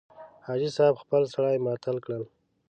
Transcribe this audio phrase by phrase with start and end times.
[0.45, 2.23] حاجي صاحب خپل سړي معطل کړل.